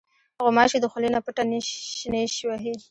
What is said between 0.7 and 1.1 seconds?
د خولې